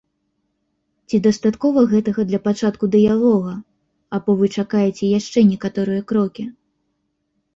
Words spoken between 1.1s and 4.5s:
Ці дастаткова гэтага для пачатку дыялога або вы